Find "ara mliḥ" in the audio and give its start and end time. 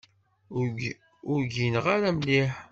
1.95-2.53